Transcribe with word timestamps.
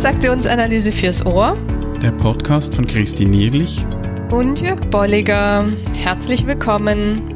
Transaktionsanalyse 0.00 0.92
fürs 0.92 1.26
Ohr. 1.26 1.58
Der 2.00 2.12
Podcast 2.12 2.74
von 2.74 2.86
Christine 2.86 3.32
Nierlich 3.32 3.84
und 4.30 4.58
Jörg 4.58 4.80
Bolliger. 4.88 5.70
Herzlich 5.94 6.46
willkommen. 6.46 7.34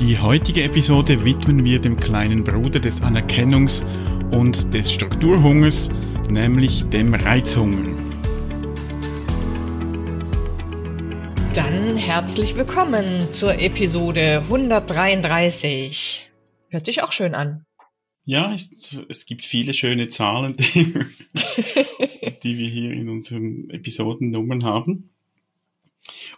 Die 0.00 0.18
heutige 0.18 0.64
Episode 0.64 1.24
widmen 1.24 1.64
wir 1.64 1.80
dem 1.80 1.96
kleinen 1.96 2.42
Bruder 2.42 2.80
des 2.80 3.00
Anerkennungs- 3.02 3.84
und 4.32 4.74
des 4.74 4.90
Strukturhungers, 4.90 5.90
nämlich 6.28 6.82
dem 6.88 7.14
Reizhunger. 7.14 7.96
Dann 11.54 11.96
herzlich 11.98 12.56
willkommen 12.56 13.30
zur 13.30 13.54
Episode 13.60 14.42
133. 14.48 16.28
Hört 16.68 16.84
sich 16.84 17.04
auch 17.04 17.12
schön 17.12 17.36
an. 17.36 17.64
Ja, 18.30 18.54
es, 18.54 18.70
es 19.08 19.26
gibt 19.26 19.44
viele 19.44 19.74
schöne 19.74 20.08
Zahlen, 20.08 20.56
die, 20.56 20.94
die 22.44 22.58
wir 22.58 22.68
hier 22.68 22.92
in 22.92 23.08
unseren 23.08 23.68
Episodennummern 23.70 24.62
haben. 24.62 25.10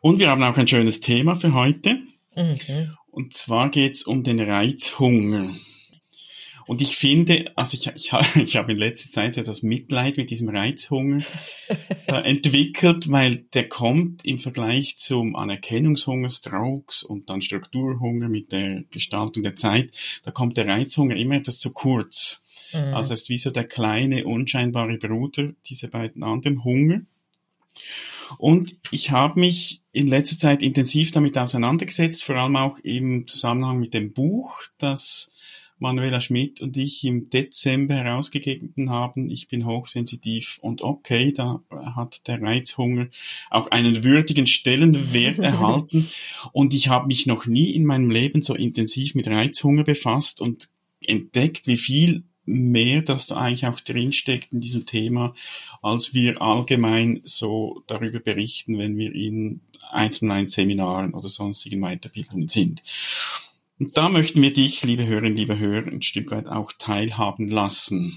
Und 0.01 0.19
wir 0.19 0.31
haben 0.31 0.43
auch 0.43 0.57
ein 0.57 0.67
schönes 0.67 1.01
Thema 1.01 1.35
für 1.35 1.53
heute. 1.53 2.01
Mhm. 2.35 2.97
Und 3.11 3.35
zwar 3.35 3.69
geht 3.69 3.97
es 3.97 4.05
um 4.05 4.25
den 4.25 4.41
Reizhunger. 4.41 5.55
Und 6.67 6.81
ich 6.81 6.97
finde, 6.97 7.53
also 7.57 7.77
ich, 7.77 7.87
ich, 7.95 8.13
ich 8.37 8.57
habe 8.57 8.73
in 8.73 8.79
letzter 8.79 9.11
Zeit 9.11 9.37
etwas 9.37 9.63
Mitleid 9.63 10.17
mit 10.17 10.31
diesem 10.31 10.49
Reizhunger 10.49 11.25
äh, 12.07 12.15
entwickelt, 12.25 13.11
weil 13.11 13.39
der 13.55 13.69
kommt 13.69 14.25
im 14.25 14.41
Vergleich 14.41 14.97
zum 14.97 15.37
Anerkennungshunger, 15.37 16.31
Strokes 16.31 17.03
und 17.03 17.31
dann 17.31 17.43
Strukturhunger 17.43 18.29
mit 18.29 18.53
der 18.53 18.85
Gestaltung 18.91 19.43
der 19.43 19.57
Zeit, 19.57 19.91
da 20.25 20.31
kommt 20.31 20.57
der 20.57 20.69
Reizhunger 20.69 21.17
immer 21.17 21.37
etwas 21.37 21.59
zu 21.59 21.73
kurz. 21.73 22.43
Mhm. 22.73 22.95
Also 22.95 23.15
es 23.15 23.23
ist 23.23 23.29
wie 23.29 23.39
so 23.39 23.51
der 23.51 23.65
kleine, 23.65 24.25
unscheinbare 24.25 24.97
Bruder 24.99 25.53
dieser 25.67 25.89
beiden 25.89 26.23
anderen 26.23 26.65
Hunger. 26.65 27.03
Und 28.39 28.77
ich 28.91 29.11
habe 29.11 29.41
mich 29.41 29.83
in 29.93 30.09
letzter 30.09 30.39
Zeit 30.39 30.63
intensiv 30.63 31.11
damit 31.11 31.37
auseinandergesetzt, 31.37 32.25
vor 32.25 32.37
allem 32.37 32.57
auch 32.57 32.79
im 32.79 33.27
Zusammenhang 33.27 33.79
mit 33.79 33.95
dem 33.95 34.13
Buch, 34.13 34.63
das 34.79 35.32
Manuela 35.83 36.21
Schmidt 36.21 36.61
und 36.61 36.77
ich 36.77 37.05
im 37.05 37.29
Dezember 37.29 37.97
herausgegeben 37.97 38.89
haben. 38.89 39.29
Ich 39.31 39.49
bin 39.49 39.67
hochsensitiv 39.67 40.59
und 40.63 40.81
okay, 40.81 41.33
da 41.33 41.61
hat 41.71 42.27
der 42.29 42.41
Reizhunger 42.41 43.09
auch 43.51 43.71
einen 43.71 44.05
würdigen 44.05 44.47
Stellenwert 44.47 45.39
erhalten. 45.41 46.09
Und 46.53 46.73
ich 46.73 46.89
habe 46.89 47.09
mich 47.09 47.27
noch 47.27 47.47
nie 47.47 47.73
in 47.73 47.85
meinem 47.85 48.11
Leben 48.11 48.43
so 48.43 48.55
intensiv 48.55 49.15
mit 49.15 49.27
Reizhunger 49.27 49.83
befasst 49.83 50.41
und 50.41 50.69
entdeckt, 51.01 51.67
wie 51.67 51.77
viel 51.77 52.23
mehr, 52.45 53.03
dass 53.03 53.27
da 53.27 53.37
eigentlich 53.37 53.67
auch 53.67 53.81
drinsteckt 53.81 54.53
in 54.53 54.61
diesem 54.61 54.87
Thema, 54.87 55.35
als 55.81 56.15
wir 56.15 56.41
allgemein 56.41 57.21
so 57.25 57.83
darüber 57.87 58.21
berichten, 58.21 58.79
wenn 58.79 58.97
wir 58.97 59.15
in 59.15 59.61
1 59.91 60.23
1 60.23 60.53
Seminaren 60.53 61.15
oder 61.15 61.29
sonstigen 61.29 61.81
Weiterbildungen 61.81 62.49
sind. 62.49 62.83
Und 63.83 63.97
da 63.97 64.09
möchten 64.09 64.41
wir 64.41 64.53
dich, 64.53 64.85
liebe 64.85 65.05
Hörerinnen, 65.09 65.35
liebe 65.35 65.59
Hörer, 65.59 65.89
ein 65.89 66.03
Stück 66.03 66.31
weit 66.31 66.47
auch 66.47 66.71
teilhaben 66.79 67.49
lassen. 67.49 68.17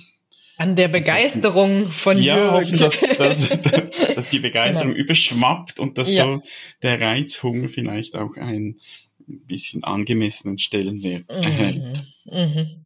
An 0.57 0.75
der 0.75 0.89
Begeisterung 0.89 1.87
von 1.87 2.21
ja, 2.21 2.37
Jürgen. 2.37 2.51
hoffen, 2.51 2.77
dass, 2.77 2.99
dass, 3.17 3.49
dass 4.15 4.29
die 4.29 4.37
Begeisterung 4.37 4.93
genau. 4.93 5.03
überschwappt 5.03 5.79
und 5.79 5.97
dass 5.97 6.15
ja. 6.15 6.25
so 6.25 6.43
der 6.83 7.01
Reizhunger 7.01 7.67
vielleicht 7.67 8.15
auch 8.15 8.37
ein 8.37 8.77
bisschen 9.25 9.83
angemessenen 9.83 10.59
Stellenwert 10.59 11.31
mhm. 11.31 11.43
erhält. 11.43 12.03
Mhm. 12.25 12.85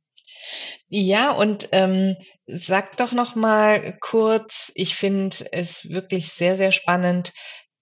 Ja, 0.87 1.33
und 1.33 1.67
ähm, 1.73 2.15
sag 2.47 2.95
doch 2.95 3.11
noch 3.11 3.35
mal 3.35 3.97
kurz, 3.99 4.71
ich 4.73 4.95
finde 4.95 5.35
es 5.51 5.83
wirklich 5.89 6.29
sehr, 6.29 6.55
sehr 6.55 6.71
spannend, 6.71 7.33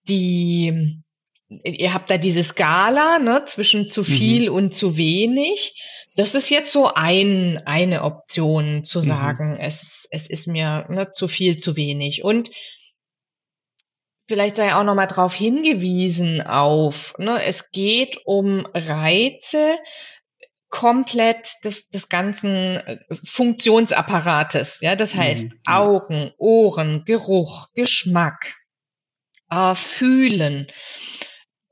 die 0.10 1.04
ihr 1.50 1.94
habt 1.94 2.10
da 2.10 2.18
diese 2.18 2.44
Skala 2.44 3.20
ne, 3.20 3.44
zwischen 3.46 3.88
zu 3.88 4.02
mhm. 4.02 4.06
viel 4.06 4.50
mhm. 4.50 4.56
und 4.56 4.74
zu 4.74 4.98
wenig. 4.98 5.82
Das 6.16 6.36
ist 6.36 6.50
jetzt 6.50 6.72
so 6.72 6.92
ein, 6.94 7.62
eine 7.66 8.04
Option 8.04 8.84
zu 8.84 9.00
mhm. 9.00 9.04
sagen, 9.04 9.50
mhm. 9.52 9.60
es, 9.60 10.08
es 10.12 10.30
ist 10.30 10.48
mir 10.48 10.86
ne, 10.90 11.12
zu 11.12 11.28
viel, 11.28 11.58
zu 11.58 11.76
wenig. 11.76 12.24
Und 12.24 12.50
vielleicht 14.28 14.58
sei 14.58 14.76
auch 14.76 14.84
nochmal 14.84 15.08
darauf 15.08 15.34
hingewiesen 15.34 16.42
auf, 16.42 17.14
ne, 17.18 17.44
es 17.44 17.72
geht 17.72 18.20
um 18.26 18.66
Reize 18.74 19.78
komplett 20.70 21.50
des, 21.64 21.88
des 21.90 22.10
ganzen 22.10 22.78
äh, 22.78 22.98
Funktionsapparates. 23.24 24.80
Ja, 24.82 24.98
das 24.98 25.16
heißt 25.16 25.46
mhm. 25.46 25.60
Augen, 25.66 26.32
Ohren, 26.38 27.06
Geruch, 27.06 27.70
Geschmack, 27.74 28.58
äh, 29.50 29.76
Fühlen 29.76 30.68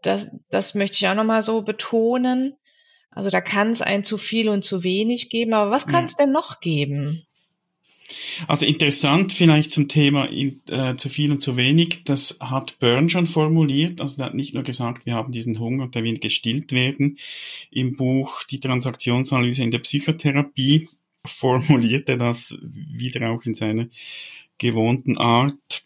das, 0.06 0.30
das 0.50 0.76
möchte 0.76 0.96
ich 0.96 1.08
auch 1.08 1.16
nochmal 1.16 1.42
so 1.42 1.62
betonen. 1.62 2.56
Also 3.12 3.30
da 3.30 3.42
kann 3.42 3.72
es 3.72 3.82
ein 3.82 4.04
zu 4.04 4.18
viel 4.18 4.50
und 4.50 4.64
zu 4.64 4.84
wenig 4.84 5.30
geben, 5.30 5.54
aber 5.54 5.72
was 5.72 5.88
kann 5.88 6.06
es 6.06 6.14
ja. 6.14 6.26
denn 6.26 6.32
noch 6.32 6.60
geben? 6.60 7.26
Also 8.48 8.66
interessant 8.66 9.34
vielleicht 9.34 9.72
zum 9.72 9.88
Thema 9.88 10.26
in, 10.26 10.62
äh, 10.70 10.96
zu 10.96 11.10
viel 11.10 11.32
und 11.32 11.42
zu 11.42 11.58
wenig, 11.58 12.04
das 12.04 12.38
hat 12.40 12.78
Byrne 12.80 13.10
schon 13.10 13.26
formuliert. 13.26 14.02
Also 14.02 14.22
er 14.22 14.28
hat 14.28 14.36
nicht 14.36 14.54
nur 14.54 14.64
gesagt, 14.64 15.06
wir 15.06 15.16
haben 15.16 15.32
diesen 15.32 15.60
Hunger 15.60 15.88
der 15.88 16.04
will 16.04 16.20
gestillt 16.20 16.72
werden. 16.72 17.18
Im 17.72 17.96
Buch 17.96 18.44
Die 18.44 18.60
Transaktionsanalyse 18.60 19.64
in 19.64 19.72
der 19.72 19.80
Psychotherapie 19.80 20.90
formuliert 21.26 22.10
er 22.10 22.18
das 22.18 22.56
wieder 22.62 23.32
auch 23.32 23.44
in 23.44 23.56
seiner 23.56 23.88
gewohnten 24.58 25.18
Art. 25.18 25.85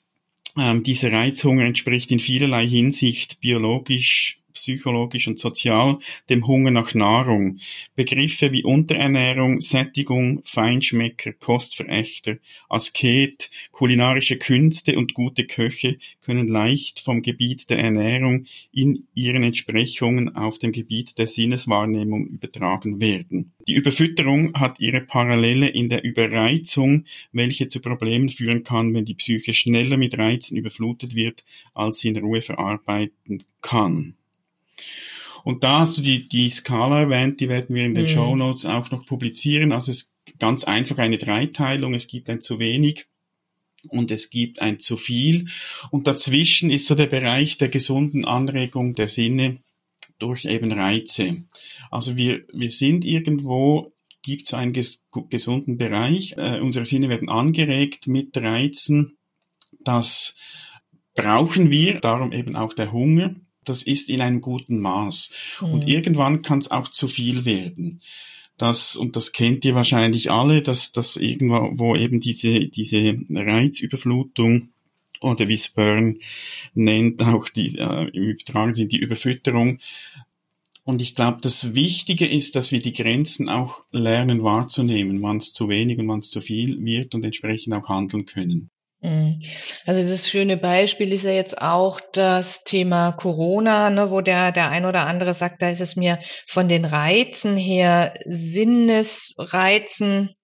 Ähm, 0.59 0.83
dieser 0.83 1.11
Reizhunger 1.11 1.63
entspricht 1.63 2.11
in 2.11 2.19
vielerlei 2.19 2.67
Hinsicht 2.67 3.39
biologisch 3.39 4.39
psychologisch 4.59 5.27
und 5.27 5.39
sozial 5.39 5.99
dem 6.29 6.45
Hunger 6.45 6.71
nach 6.71 6.93
Nahrung. 6.93 7.59
Begriffe 7.95 8.51
wie 8.51 8.63
Unterernährung, 8.63 9.61
Sättigung, 9.61 10.41
Feinschmecker, 10.43 11.33
Kostverächter, 11.33 12.37
Asket, 12.67 13.49
kulinarische 13.71 14.37
Künste 14.37 14.97
und 14.97 15.13
gute 15.13 15.45
Köche 15.45 15.97
können 16.21 16.47
leicht 16.47 16.99
vom 16.99 17.21
Gebiet 17.21 17.69
der 17.69 17.79
Ernährung 17.79 18.45
in 18.71 19.07
ihren 19.15 19.43
Entsprechungen 19.43 20.35
auf 20.35 20.59
dem 20.59 20.71
Gebiet 20.71 21.17
der 21.17 21.27
Sinneswahrnehmung 21.27 22.27
übertragen 22.27 22.99
werden. 22.99 23.53
Die 23.67 23.75
Überfütterung 23.75 24.53
hat 24.55 24.79
ihre 24.79 25.01
Parallele 25.01 25.69
in 25.69 25.89
der 25.89 26.03
Überreizung, 26.03 27.05
welche 27.31 27.67
zu 27.67 27.79
Problemen 27.79 28.29
führen 28.29 28.63
kann, 28.63 28.93
wenn 28.93 29.05
die 29.05 29.13
Psyche 29.13 29.53
schneller 29.53 29.97
mit 29.97 30.17
Reizen 30.17 30.57
überflutet 30.57 31.15
wird, 31.15 31.43
als 31.73 31.99
sie 31.99 32.09
in 32.09 32.17
Ruhe 32.17 32.41
verarbeiten 32.41 33.43
kann. 33.61 34.15
Und 35.43 35.63
da 35.63 35.79
hast 35.79 35.97
du 35.97 36.01
die, 36.01 36.27
die 36.27 36.49
Skala 36.49 37.01
erwähnt, 37.01 37.39
die 37.39 37.49
werden 37.49 37.75
wir 37.75 37.85
in 37.85 37.95
den 37.95 38.05
mhm. 38.05 38.09
Show 38.09 38.35
Notes 38.35 38.65
auch 38.65 38.91
noch 38.91 39.05
publizieren. 39.05 39.71
Also 39.71 39.91
es 39.91 40.01
ist 40.01 40.13
ganz 40.37 40.63
einfach 40.63 40.97
eine 40.97 41.17
Dreiteilung. 41.17 41.93
Es 41.93 42.07
gibt 42.07 42.29
ein 42.29 42.41
zu 42.41 42.59
wenig 42.59 43.07
und 43.87 44.11
es 44.11 44.29
gibt 44.29 44.61
ein 44.61 44.79
zu 44.79 44.97
viel. 44.97 45.47
Und 45.91 46.07
dazwischen 46.07 46.69
ist 46.69 46.87
so 46.87 46.95
der 46.95 47.07
Bereich 47.07 47.57
der 47.57 47.69
gesunden 47.69 48.25
Anregung 48.25 48.95
der 48.95 49.09
Sinne 49.09 49.59
durch 50.19 50.45
eben 50.45 50.71
Reize. 50.71 51.43
Also 51.89 52.17
wir, 52.17 52.43
wir 52.53 52.69
sind 52.69 53.05
irgendwo, 53.05 53.93
gibt 54.21 54.47
es 54.47 54.53
einen 54.53 54.73
ges 54.73 55.05
gesunden 55.29 55.77
Bereich. 55.77 56.35
Äh, 56.37 56.59
unsere 56.59 56.85
Sinne 56.85 57.07
werden 57.07 57.29
angeregt 57.29 58.07
mit 58.07 58.35
Reizen. 58.37 59.17
Das 59.79 60.35
brauchen 61.15 61.71
wir, 61.71 61.99
darum 61.99 62.33
eben 62.33 62.55
auch 62.57 62.73
der 62.73 62.91
Hunger 62.91 63.35
das 63.69 63.83
ist 63.83 64.09
in 64.09 64.21
einem 64.21 64.41
guten 64.41 64.79
Maß. 64.79 65.31
Mhm. 65.61 65.71
Und 65.71 65.87
irgendwann 65.87 66.41
kann 66.41 66.59
es 66.59 66.71
auch 66.71 66.87
zu 66.87 67.07
viel 67.07 67.45
werden. 67.45 68.01
Das, 68.57 68.97
und 68.97 69.15
das 69.15 69.31
kennt 69.31 69.63
ihr 69.63 69.73
wahrscheinlich 69.73 70.31
alle, 70.31 70.61
dass, 70.61 70.91
dass 70.91 71.15
irgendwo 71.15 71.71
wo 71.75 71.95
eben 71.95 72.19
diese, 72.19 72.67
diese 72.67 73.15
Reizüberflutung 73.29 74.69
oder 75.21 75.47
wie 75.47 75.57
Spern 75.57 76.17
nennt, 76.73 77.21
auch 77.21 77.47
die, 77.49 77.77
äh, 77.77 78.09
im 78.09 78.23
Übertragen 78.23 78.75
sind 78.75 78.91
die 78.91 78.99
Überfütterung. 78.99 79.79
Und 80.83 81.01
ich 81.01 81.15
glaube, 81.15 81.39
das 81.41 81.73
Wichtige 81.73 82.27
ist, 82.27 82.55
dass 82.55 82.71
wir 82.71 82.81
die 82.81 82.93
Grenzen 82.93 83.47
auch 83.47 83.83
lernen 83.91 84.43
wahrzunehmen, 84.43 85.21
wann 85.21 85.37
es 85.37 85.53
zu 85.53 85.69
wenig 85.69 85.99
und 85.99 86.07
wann 86.07 86.19
es 86.19 86.29
zu 86.29 86.41
viel 86.41 86.83
wird 86.83 87.15
und 87.15 87.23
entsprechend 87.23 87.73
auch 87.73 87.87
handeln 87.89 88.25
können. 88.25 88.71
Mhm. 89.01 89.41
Also 89.85 90.07
das 90.07 90.29
schöne 90.29 90.57
Beispiel 90.57 91.11
ist 91.13 91.23
ja 91.23 91.31
jetzt 91.31 91.61
auch 91.61 92.01
das 92.11 92.63
Thema 92.65 93.13
Corona, 93.13 93.89
ne, 93.89 94.11
wo 94.11 94.19
der, 94.21 94.51
der 94.51 94.69
ein 94.69 94.85
oder 94.85 95.07
andere 95.07 95.33
sagt, 95.33 95.61
da 95.61 95.69
ist 95.69 95.79
es 95.79 95.95
mir 95.95 96.19
von 96.47 96.67
den 96.67 96.83
Reizen 96.83 97.55
her, 97.55 98.13
Sinnesreizen 98.25 100.35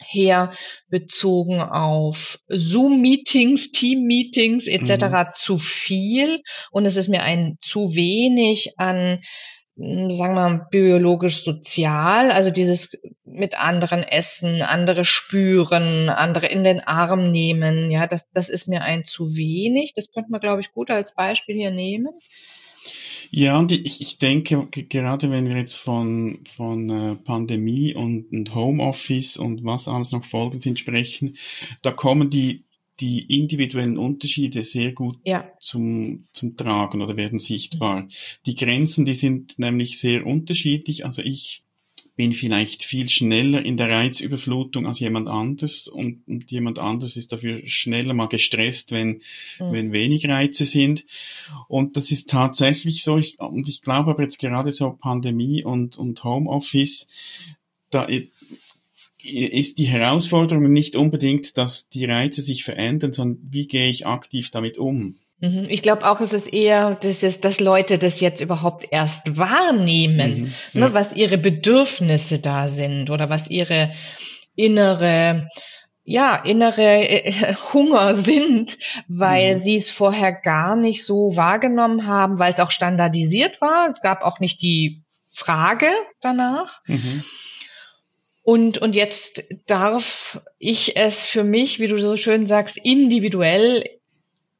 her 0.00 0.52
bezogen 0.88 1.60
auf 1.60 2.40
Zoom-Meetings, 2.48 3.70
Team-Meetings 3.70 4.66
etc. 4.66 5.04
Mhm. 5.04 5.26
zu 5.34 5.56
viel 5.56 6.42
und 6.72 6.86
es 6.86 6.96
ist 6.96 7.06
mir 7.08 7.22
ein 7.22 7.58
zu 7.60 7.94
wenig 7.94 8.72
an 8.76 9.20
sagen 9.76 10.34
wir 10.34 10.68
biologisch-sozial, 10.70 12.30
also 12.30 12.50
dieses 12.50 12.96
mit 13.24 13.58
anderen 13.58 14.04
essen, 14.04 14.62
andere 14.62 15.04
spüren, 15.04 16.08
andere 16.08 16.46
in 16.46 16.62
den 16.62 16.80
Arm 16.80 17.32
nehmen, 17.32 17.90
ja, 17.90 18.06
das, 18.06 18.30
das 18.32 18.48
ist 18.48 18.68
mir 18.68 18.82
ein 18.82 19.04
zu 19.04 19.34
wenig. 19.34 19.92
Das 19.94 20.12
könnte 20.12 20.30
man, 20.30 20.40
glaube 20.40 20.60
ich, 20.60 20.72
gut 20.72 20.90
als 20.90 21.14
Beispiel 21.14 21.56
hier 21.56 21.72
nehmen. 21.72 22.10
Ja, 23.30 23.58
und 23.58 23.72
ich, 23.72 24.00
ich 24.00 24.18
denke, 24.18 24.68
gerade 24.70 25.30
wenn 25.30 25.48
wir 25.48 25.56
jetzt 25.56 25.76
von, 25.76 26.44
von 26.46 26.90
äh, 26.90 27.16
Pandemie 27.16 27.94
und, 27.94 28.30
und 28.30 28.54
Homeoffice 28.54 29.36
und 29.36 29.64
was 29.64 29.88
alles 29.88 30.12
noch 30.12 30.24
Folgen 30.24 30.60
sind 30.60 30.78
sprechen, 30.78 31.36
da 31.82 31.90
kommen 31.90 32.30
die 32.30 32.64
die 33.00 33.38
individuellen 33.38 33.98
Unterschiede 33.98 34.64
sehr 34.64 34.92
gut 34.92 35.18
ja. 35.24 35.50
zum, 35.60 36.26
zum 36.32 36.56
Tragen 36.56 37.02
oder 37.02 37.16
werden 37.16 37.38
sichtbar. 37.38 38.08
Die 38.46 38.54
Grenzen, 38.54 39.04
die 39.04 39.14
sind 39.14 39.58
nämlich 39.58 39.98
sehr 39.98 40.24
unterschiedlich. 40.26 41.04
Also 41.04 41.22
ich 41.22 41.64
bin 42.16 42.32
vielleicht 42.32 42.84
viel 42.84 43.08
schneller 43.08 43.64
in 43.64 43.76
der 43.76 43.90
Reizüberflutung 43.90 44.86
als 44.86 45.00
jemand 45.00 45.28
anderes 45.28 45.88
und, 45.88 46.22
und 46.28 46.50
jemand 46.50 46.78
anderes 46.78 47.16
ist 47.16 47.32
dafür 47.32 47.66
schneller 47.66 48.14
mal 48.14 48.28
gestresst, 48.28 48.92
wenn, 48.92 49.22
mhm. 49.58 49.72
wenn 49.72 49.92
wenig 49.92 50.28
Reize 50.28 50.64
sind. 50.64 51.04
Und 51.66 51.96
das 51.96 52.12
ist 52.12 52.30
tatsächlich 52.30 53.02
so. 53.02 53.18
Ich, 53.18 53.40
und 53.40 53.68
ich 53.68 53.82
glaube 53.82 54.12
aber 54.12 54.22
jetzt 54.22 54.38
gerade 54.38 54.70
so 54.70 54.92
Pandemie 54.92 55.64
und, 55.64 55.98
und 55.98 56.22
Homeoffice, 56.22 57.08
da 57.90 58.08
ist 59.24 59.78
die 59.78 59.86
Herausforderung 59.86 60.70
nicht 60.72 60.96
unbedingt, 60.96 61.56
dass 61.56 61.88
die 61.88 62.04
Reize 62.04 62.42
sich 62.42 62.64
verändern, 62.64 63.12
sondern 63.12 63.38
wie 63.50 63.66
gehe 63.66 63.88
ich 63.88 64.06
aktiv 64.06 64.50
damit 64.50 64.78
um? 64.78 65.16
Mhm. 65.40 65.64
Ich 65.68 65.82
glaube 65.82 66.08
auch, 66.08 66.20
es 66.20 66.32
ist 66.32 66.52
eher, 66.52 66.94
dass, 66.94 67.22
es, 67.22 67.40
dass 67.40 67.60
Leute 67.60 67.98
das 67.98 68.20
jetzt 68.20 68.40
überhaupt 68.40 68.86
erst 68.90 69.36
wahrnehmen, 69.36 70.54
mhm, 70.72 70.80
ne, 70.80 70.94
was 70.94 71.14
ihre 71.14 71.38
Bedürfnisse 71.38 72.38
da 72.38 72.68
sind 72.68 73.10
oder 73.10 73.28
was 73.30 73.50
ihre 73.50 73.92
innere, 74.54 75.48
ja, 76.04 76.36
innere 76.36 77.08
äh, 77.08 77.54
Hunger 77.72 78.14
sind, 78.14 78.78
weil 79.08 79.56
mhm. 79.56 79.62
sie 79.62 79.76
es 79.76 79.90
vorher 79.90 80.32
gar 80.32 80.76
nicht 80.76 81.04
so 81.04 81.36
wahrgenommen 81.36 82.06
haben, 82.06 82.38
weil 82.38 82.52
es 82.52 82.60
auch 82.60 82.70
standardisiert 82.70 83.60
war. 83.60 83.88
Es 83.88 84.00
gab 84.00 84.22
auch 84.22 84.40
nicht 84.40 84.62
die 84.62 85.02
Frage 85.30 85.88
danach. 86.20 86.80
Mhm. 86.86 87.24
Und, 88.44 88.76
und 88.78 88.94
jetzt 88.94 89.42
darf 89.66 90.38
ich 90.58 90.96
es 90.96 91.24
für 91.24 91.44
mich, 91.44 91.80
wie 91.80 91.88
du 91.88 91.98
so 91.98 92.16
schön 92.18 92.46
sagst, 92.46 92.76
individuell 92.76 93.88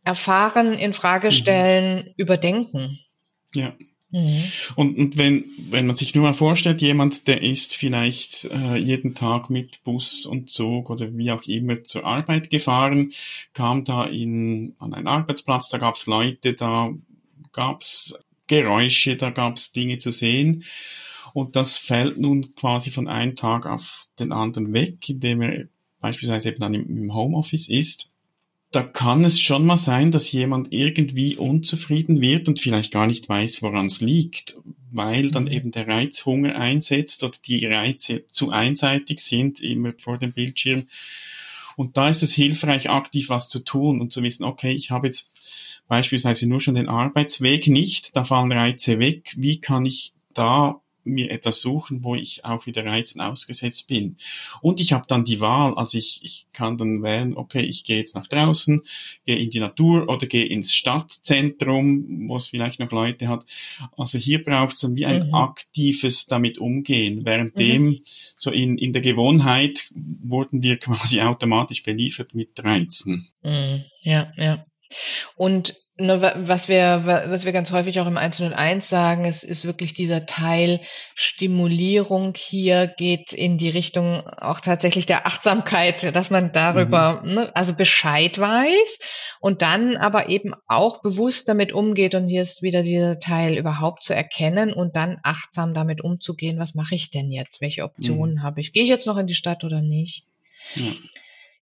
erfahren, 0.03 0.73
in 0.73 0.95
Frage 0.95 1.29
mhm. 1.29 1.33
stellen, 1.33 1.97
mhm. 1.97 2.13
überdenken. 2.17 2.99
Ja. 3.55 3.75
Mhm. 4.11 4.45
Und, 4.77 4.97
und 4.97 5.19
wenn, 5.19 5.45
wenn 5.59 5.87
man 5.87 5.97
sich 5.97 6.15
nur 6.15 6.25
mal 6.25 6.33
vorstellt, 6.33 6.81
jemand, 6.81 7.29
der 7.29 7.43
ist 7.43 7.75
vielleicht 7.75 8.47
äh, 8.47 8.77
jeden 8.77 9.15
Tag 9.15 9.51
mit 9.51 9.85
Bus 9.85 10.25
und 10.25 10.51
Zug 10.51 10.89
oder 10.89 11.15
wie 11.15 11.31
auch 11.31 11.43
immer 11.43 11.85
zur 11.85 12.07
Arbeit 12.07 12.49
gefahren, 12.49 13.13
kam 13.53 13.85
da 13.85 14.07
in, 14.07 14.77
an 14.79 14.95
einen 14.95 15.09
Arbeitsplatz, 15.09 15.69
da 15.69 15.77
gab's 15.77 16.07
Leute, 16.07 16.55
da 16.55 16.95
gab's 17.53 18.19
Geräusche, 18.47 19.17
da 19.17 19.31
gab's 19.31 19.73
Dinge 19.73 19.99
zu 19.99 20.11
sehen. 20.11 20.65
Und 21.35 21.57
das 21.57 21.77
fällt 21.77 22.17
nun 22.17 22.55
quasi 22.55 22.93
von 22.93 23.09
einem 23.09 23.35
Tag 23.35 23.67
auf 23.67 24.07
den 24.21 24.31
anderen 24.31 24.73
weg, 24.73 25.07
indem 25.09 25.43
er 25.43 25.65
beispielsweise 26.01 26.51
eben 26.51 26.61
dann 26.61 26.75
im 26.75 27.13
Homeoffice 27.13 27.69
ist. 27.69 28.09
Da 28.71 28.85
kann 28.85 29.25
es 29.25 29.41
schon 29.41 29.67
mal 29.67 29.79
sein, 29.79 30.13
dass 30.13 30.31
jemand 30.31 30.73
irgendwie 30.73 31.37
unzufrieden 31.37 32.21
wird 32.21 32.49
und 32.49 32.61
vielleicht 32.61 32.93
gar 32.93 33.09
nicht 33.09 33.29
weiß, 33.29 33.63
woran 33.63 33.87
es 33.87 34.01
liegt, 34.01 34.57
weil 34.93 35.33
dann 35.33 35.45
mhm. 35.45 35.51
eben 35.51 35.71
der 35.73 35.89
Reizhunger 35.89 36.55
einsetzt 36.55 37.25
oder 37.25 37.37
die 37.45 37.67
Reize 37.67 38.25
zu 38.29 38.51
einseitig 38.51 39.19
sind, 39.19 39.61
immer 39.61 39.93
vor 39.99 40.19
dem 40.19 40.33
Bildschirm. 40.33 40.87
Und 41.75 41.97
da 41.97 42.11
ist 42.11 42.23
es 42.23 42.33
hilfreich, 42.33 42.91
aktiv 42.91 43.29
was 43.29 43.49
zu 43.49 43.59
tun 43.59 44.01
und 44.01 44.13
zu 44.13 44.23
wissen, 44.23 44.45
okay, 44.45 44.71
ich 44.71 44.93
habe 44.93 45.09
jetzt 45.09 45.33
beispielsweise 45.89 46.47
nur 46.49 46.61
schon 46.61 46.77
den 46.77 46.89
Arbeitsweg 46.89 47.67
nicht, 47.67 48.15
da 48.15 48.23
fallen 48.23 48.53
Reize 48.53 49.01
weg, 49.01 49.35
wie 49.37 49.59
kann 49.59 49.85
ich 49.85 50.13
da 50.33 50.81
mir 51.05 51.31
etwas 51.31 51.61
suchen, 51.61 52.03
wo 52.03 52.15
ich 52.15 52.45
auch 52.45 52.67
wieder 52.67 52.85
Reizen 52.85 53.21
ausgesetzt 53.21 53.89
bin. 53.89 54.17
Und 54.61 54.81
ich 54.81 54.93
habe 54.93 55.05
dann 55.07 55.25
die 55.25 55.41
Wahl, 55.41 55.75
also 55.75 55.99
ich, 55.99 56.21
ich 56.23 56.47
kann 56.53 56.79
dann 56.79 57.03
wählen, 57.03 57.37
okay, 57.37 57.63
ich 57.63 57.85
gehe 57.85 57.99
jetzt 57.99 58.15
nach 58.15 58.27
draußen, 58.27 58.83
gehe 59.25 59.37
in 59.37 59.51
die 59.51 59.61
Natur 59.61 60.09
oder 60.09 60.27
gehe 60.27 60.47
ins 60.47 60.75
Stadtzentrum, 60.75 62.29
wo 62.29 62.37
es 62.37 62.47
vielleicht 62.47 62.81
noch 62.81 62.91
Leute 62.91 63.29
hat. 63.29 63.45
Also 63.97 64.19
hier 64.19 64.43
braucht 64.43 64.75
es 64.75 64.81
dann 64.81 64.97
wie 64.97 65.07
ein 65.07 65.29
mhm. 65.29 65.35
aktives 65.35 66.27
damit 66.27 66.59
umgehen. 66.59 67.25
Währenddem 67.25 67.85
mhm. 67.85 68.01
so 68.37 68.51
in, 68.51 68.79
in 68.79 68.93
der 68.93 69.03
Gewohnheit 69.03 69.89
wurden 69.95 70.63
wir 70.63 70.77
quasi 70.79 71.21
automatisch 71.21 71.83
beliefert 71.83 72.35
mit 72.35 72.63
Reizen. 72.63 73.29
Mhm. 73.43 73.85
Ja, 74.03 74.33
ja. 74.37 74.67
Und 75.37 75.77
Ne, 75.97 76.21
was 76.21 76.67
wir, 76.67 77.03
was 77.05 77.45
wir 77.45 77.53
ganz 77.53 77.71
häufig 77.71 78.01
auch 78.01 78.09
im 78.09 78.17
101 78.17 78.89
sagen, 78.89 79.27
es 79.27 79.45
ist 79.45 79.65
wirklich 79.65 79.95
dieser 79.95 80.27
Teil 80.27 80.81
Stimulierung 81.15 82.35
hier 82.37 82.89
geht 82.89 83.33
in 83.33 83.59
die 83.59 83.69
Richtung 83.69 84.27
auch 84.27 84.59
tatsächlich 84.59 85.07
der 85.07 85.25
Achtsamkeit, 85.25 86.17
dass 86.17 86.31
man 86.31 86.51
darüber, 86.51 87.23
mhm. 87.23 87.35
ne, 87.35 87.51
also 87.55 87.75
Bescheid 87.75 88.37
weiß 88.41 88.99
und 89.39 89.63
dann 89.63 89.97
aber 89.97 90.29
eben 90.31 90.53
auch 90.67 91.01
bewusst 91.01 91.49
damit 91.49 91.73
umgeht 91.73 92.17
und 92.17 92.27
hier 92.27 92.43
ist 92.43 92.61
wieder 92.61 92.83
dieser 92.83 93.21
Teil 93.21 93.57
überhaupt 93.57 94.03
zu 94.03 94.17
erkennen 94.17 94.73
und 94.73 94.97
dann 94.97 95.19
achtsam 95.23 95.75
damit 95.75 96.03
umzugehen, 96.03 96.59
was 96.59 96.75
mache 96.75 96.97
ich 96.97 97.13
denn 97.13 97.31
jetzt? 97.31 97.61
Welche 97.61 97.85
Optionen 97.85 98.35
mhm. 98.35 98.43
habe 98.43 98.61
ich? 98.61 98.73
Gehe 98.73 98.83
ich 98.83 98.89
jetzt 98.89 99.07
noch 99.07 99.17
in 99.17 99.29
die 99.29 99.35
Stadt 99.35 99.63
oder 99.63 99.81
nicht? 99.81 100.27
Ja. 100.75 100.91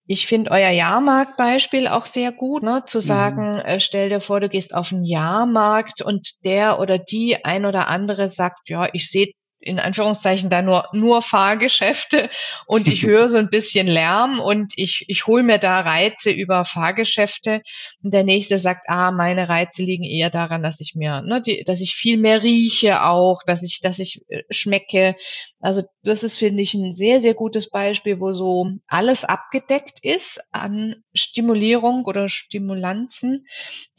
Ich 0.05 0.27
finde 0.27 0.51
euer 0.51 0.69
Jahrmarktbeispiel 0.69 1.87
auch 1.87 2.05
sehr 2.05 2.31
gut, 2.31 2.63
ne? 2.63 2.83
zu 2.85 2.97
mhm. 2.97 3.01
sagen, 3.01 3.51
mhm. 3.51 3.59
äh, 3.59 3.79
stell 3.79 4.09
dir 4.09 4.19
vor, 4.19 4.39
du 4.39 4.49
gehst 4.49 4.75
auf 4.75 4.91
einen 4.91 5.05
Jahrmarkt 5.05 6.01
und 6.01 6.43
der 6.43 6.79
oder 6.79 6.97
die 6.97 7.45
ein 7.45 7.65
oder 7.65 7.87
andere 7.87 8.29
sagt, 8.29 8.69
ja, 8.69 8.89
ich 8.91 9.09
sehe 9.09 9.31
in 9.63 9.79
Anführungszeichen 9.79 10.49
da 10.49 10.61
nur, 10.61 10.87
nur 10.93 11.21
Fahrgeschäfte 11.21 12.29
und 12.67 12.87
ich 12.87 13.03
höre 13.03 13.29
so 13.29 13.37
ein 13.37 13.49
bisschen 13.49 13.87
Lärm 13.87 14.39
und 14.39 14.73
ich, 14.75 15.05
ich 15.07 15.25
hole 15.25 15.43
mir 15.43 15.57
da 15.57 15.79
Reize 15.79 16.31
über 16.31 16.65
Fahrgeschäfte. 16.65 17.61
Und 18.03 18.13
der 18.13 18.23
nächste 18.23 18.59
sagt, 18.59 18.85
ah, 18.87 19.11
meine 19.11 19.49
Reize 19.49 19.83
liegen 19.83 20.03
eher 20.03 20.29
daran, 20.29 20.63
dass 20.63 20.79
ich 20.79 20.95
mir, 20.95 21.21
ne, 21.21 21.41
die, 21.41 21.63
dass 21.63 21.81
ich 21.81 21.95
viel 21.95 22.17
mehr 22.17 22.43
rieche 22.43 23.03
auch, 23.03 23.41
dass 23.45 23.63
ich, 23.63 23.79
dass 23.81 23.99
ich 23.99 24.21
äh, 24.27 24.43
schmecke. 24.49 25.15
Also 25.59 25.83
das 26.03 26.23
ist, 26.23 26.37
finde 26.37 26.61
ich, 26.61 26.73
ein 26.73 26.91
sehr, 26.91 27.21
sehr 27.21 27.33
gutes 27.33 27.69
Beispiel, 27.69 28.19
wo 28.19 28.33
so 28.33 28.69
alles 28.87 29.23
abgedeckt 29.23 29.99
ist 30.01 30.41
an 30.51 31.03
Stimulierung 31.13 32.05
oder 32.05 32.27
Stimulanzen, 32.29 33.47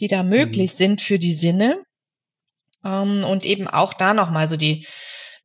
die 0.00 0.08
da 0.08 0.22
möglich 0.22 0.72
mhm. 0.74 0.76
sind 0.76 1.02
für 1.02 1.18
die 1.18 1.32
Sinne. 1.32 1.82
Ähm, 2.84 3.24
und 3.24 3.44
eben 3.44 3.66
auch 3.66 3.94
da 3.94 4.14
nochmal 4.14 4.48
so 4.48 4.56
die, 4.56 4.86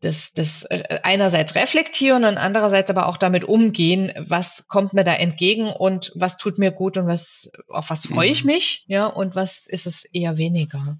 das, 0.02 0.32
das 0.34 0.64
äh, 0.66 1.00
einerseits 1.04 1.56
reflektieren 1.56 2.24
und 2.24 2.38
andererseits 2.38 2.90
aber 2.90 3.08
auch 3.08 3.18
damit 3.18 3.44
umgehen, 3.44 4.12
was 4.18 4.68
kommt 4.68 4.94
mir 4.94 5.04
da 5.04 5.14
entgegen 5.14 5.68
und 5.68 6.12
was 6.16 6.38
tut 6.38 6.58
mir 6.58 6.72
gut 6.72 6.98
und 6.98 7.08
was, 7.08 7.52
auf 7.68 7.90
was 7.90 8.06
freue 8.06 8.30
ich 8.30 8.44
mhm. 8.44 8.52
mich, 8.52 8.84
ja, 8.88 9.08
und 9.08 9.36
was 9.36 9.68
ist 9.68 9.86
es 9.86 10.06
eher 10.06 10.38
weniger. 10.38 10.98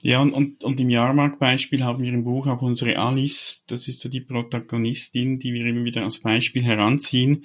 Ja, 0.00 0.20
und, 0.20 0.32
und, 0.32 0.64
und 0.64 0.80
im 0.80 0.90
Jahrmarktbeispiel 0.90 1.84
haben 1.84 2.02
wir 2.02 2.12
im 2.12 2.24
Buch 2.24 2.46
auch 2.46 2.62
unsere 2.62 2.98
Alice, 2.98 3.64
das 3.66 3.86
ist 3.86 4.00
so 4.00 4.08
die 4.08 4.20
Protagonistin, 4.20 5.38
die 5.38 5.52
wir 5.52 5.66
immer 5.66 5.84
wieder 5.84 6.04
als 6.04 6.20
Beispiel 6.20 6.64
heranziehen. 6.64 7.44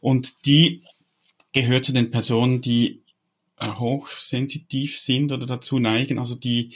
Und 0.00 0.46
die 0.46 0.84
gehört 1.52 1.84
zu 1.84 1.92
den 1.92 2.10
Personen, 2.10 2.60
die 2.60 3.02
äh, 3.58 3.68
hochsensitiv 3.68 4.98
sind 4.98 5.32
oder 5.32 5.46
dazu 5.46 5.78
neigen, 5.78 6.18
also 6.18 6.34
die 6.34 6.74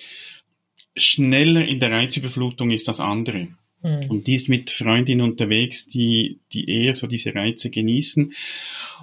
schneller 0.97 1.67
in 1.67 1.81
der 1.81 1.91
Reizüberflutung 1.91 2.71
ist 2.71 2.88
als 2.88 3.00
andere. 3.00 3.49
Mhm. 3.83 4.11
Und 4.11 4.26
die 4.26 4.35
ist 4.35 4.49
mit 4.49 4.71
Freundinnen 4.71 5.23
unterwegs, 5.23 5.87
die, 5.87 6.41
die 6.53 6.69
eher 6.69 6.93
so 6.93 7.07
diese 7.07 7.35
Reize 7.35 7.71
genießen. 7.71 8.33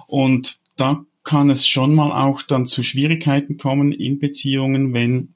Und 0.06 0.58
da 0.76 1.04
kann 1.22 1.50
es 1.50 1.66
schon 1.66 1.94
mal 1.94 2.26
auch 2.26 2.42
dann 2.42 2.66
zu 2.66 2.82
Schwierigkeiten 2.82 3.56
kommen 3.56 3.92
in 3.92 4.18
Beziehungen, 4.18 4.92
wenn 4.92 5.34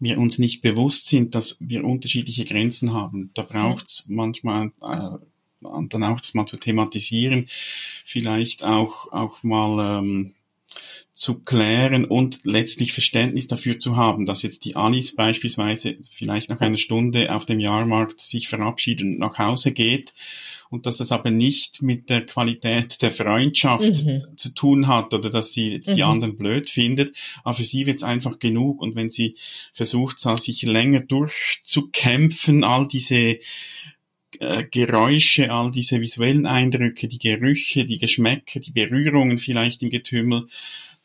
wir 0.00 0.18
uns 0.18 0.38
nicht 0.38 0.62
bewusst 0.62 1.08
sind, 1.08 1.34
dass 1.34 1.56
wir 1.60 1.84
unterschiedliche 1.84 2.44
Grenzen 2.44 2.92
haben. 2.92 3.30
Da 3.34 3.42
braucht 3.42 3.86
es 3.86 4.04
mhm. 4.06 4.16
manchmal 4.16 4.66
äh, 4.80 5.18
dann 5.60 6.04
auch 6.04 6.20
das 6.20 6.34
mal 6.34 6.46
zu 6.46 6.56
thematisieren, 6.56 7.48
vielleicht 8.04 8.62
auch 8.62 9.12
auch 9.12 9.42
mal 9.42 9.98
ähm, 9.98 10.34
zu 11.18 11.40
klären 11.40 12.04
und 12.04 12.44
letztlich 12.44 12.92
Verständnis 12.92 13.48
dafür 13.48 13.80
zu 13.80 13.96
haben, 13.96 14.24
dass 14.24 14.42
jetzt 14.42 14.64
die 14.64 14.76
Alice 14.76 15.16
beispielsweise 15.16 15.96
vielleicht 16.08 16.48
nach 16.48 16.60
einer 16.60 16.76
Stunde 16.76 17.34
auf 17.34 17.44
dem 17.44 17.58
Jahrmarkt 17.58 18.20
sich 18.20 18.46
verabschiedet 18.46 19.04
und 19.04 19.18
nach 19.18 19.36
Hause 19.36 19.72
geht 19.72 20.12
und 20.70 20.86
dass 20.86 20.98
das 20.98 21.10
aber 21.10 21.32
nicht 21.32 21.82
mit 21.82 22.08
der 22.08 22.24
Qualität 22.24 23.02
der 23.02 23.10
Freundschaft 23.10 24.04
mhm. 24.04 24.26
zu 24.36 24.54
tun 24.54 24.86
hat 24.86 25.12
oder 25.12 25.28
dass 25.28 25.52
sie 25.52 25.72
jetzt 25.72 25.88
mhm. 25.88 25.94
die 25.94 26.02
anderen 26.04 26.36
blöd 26.36 26.70
findet. 26.70 27.16
Aber 27.42 27.54
für 27.54 27.64
sie 27.64 27.86
wird 27.86 27.96
es 27.96 28.04
einfach 28.04 28.38
genug. 28.38 28.80
Und 28.80 28.94
wenn 28.94 29.10
sie 29.10 29.34
versucht, 29.72 30.20
sich 30.20 30.62
länger 30.62 31.00
durchzukämpfen, 31.00 32.62
all 32.62 32.86
diese 32.86 33.38
äh, 34.38 34.64
Geräusche, 34.70 35.50
all 35.50 35.72
diese 35.72 36.00
visuellen 36.00 36.46
Eindrücke, 36.46 37.08
die 37.08 37.18
Gerüche, 37.18 37.86
die 37.86 37.98
Geschmäcker, 37.98 38.60
die 38.60 38.70
Berührungen 38.70 39.38
vielleicht 39.38 39.82
im 39.82 39.90
Getümmel, 39.90 40.46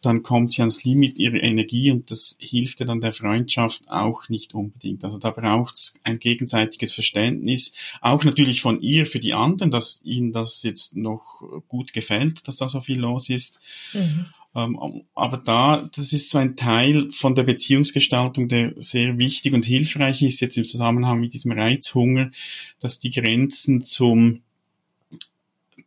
dann 0.06 0.24
kommt 0.24 0.54
sie 0.54 0.62
ans 0.62 0.84
Limit 0.84 1.18
ihrer 1.18 1.42
Energie 1.42 1.92
und 1.92 2.12
das 2.12 2.36
hilft 2.40 2.80
ja 2.80 2.86
dann 2.86 3.02
der 3.02 3.14
Freundschaft 3.14 3.84
auch 3.88 4.30
nicht 4.30 4.54
unbedingt. 4.54 5.04
Also 5.04 5.18
da 5.18 5.32
braucht 5.32 5.76
es 5.76 6.00
ein 6.04 6.20
gegenseitiges 6.20 6.94
Verständnis, 6.94 7.74
auch 8.02 8.24
natürlich 8.24 8.62
von 8.62 8.82
ihr 8.82 9.06
für 9.06 9.20
die 9.20 9.34
anderen, 9.34 9.72
dass 9.72 10.02
ihnen 10.04 10.32
das 10.32 10.64
jetzt 10.64 10.96
noch 10.96 11.42
gut 11.68 11.94
gefällt, 11.94 12.48
dass 12.48 12.58
da 12.58 12.70
so 12.70 12.82
viel 12.82 13.00
los 13.00 13.30
ist. 13.30 13.60
Mhm. 13.94 14.26
Ähm, 14.56 15.04
aber 15.16 15.38
da, 15.38 15.90
das 15.96 16.14
ist 16.14 16.30
so 16.30 16.38
ein 16.38 16.56
Teil 16.56 17.10
von 17.10 17.34
der 17.34 17.44
Beziehungsgestaltung, 17.44 18.48
der 18.48 18.74
sehr 18.78 19.18
wichtig 19.18 19.54
und 19.54 19.66
hilfreich 19.66 20.22
ist 20.22 20.42
jetzt 20.42 20.58
im 20.58 20.64
Zusammenhang 20.64 21.20
mit 21.20 21.34
diesem 21.34 21.52
Reizhunger, 21.54 22.30
dass 22.80 23.00
die 23.00 23.12
Grenzen 23.12 23.82
zum 23.82 24.44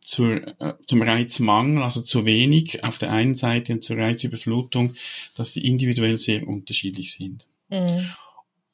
zur, 0.07 0.61
äh, 0.61 0.73
zum 0.85 1.01
Reizmangel, 1.01 1.83
also 1.83 2.01
zu 2.01 2.25
wenig 2.25 2.81
auf 2.85 2.97
der 2.97 3.11
einen 3.11 3.35
Seite 3.35 3.73
und 3.73 3.83
zur 3.83 3.97
Reizüberflutung, 3.97 4.93
dass 5.35 5.51
die 5.51 5.67
individuell 5.67 6.17
sehr 6.17 6.47
unterschiedlich 6.47 7.11
sind. 7.11 7.45
Mhm. 7.69 8.09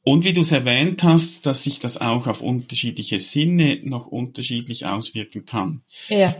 Und 0.04 0.26
wie 0.26 0.34
du 0.34 0.42
es 0.42 0.52
erwähnt 0.52 1.02
hast, 1.04 1.48
dass 1.48 1.64
sich 1.64 1.80
das 1.80 2.00
auch 2.00 2.28
auf 2.28 2.42
unterschiedliche 2.42 3.20
Sinne 3.20 3.80
noch 3.84 4.06
unterschiedlich 4.06 4.86
auswirken 4.86 5.46
kann. 5.46 5.82
Ja. 6.08 6.40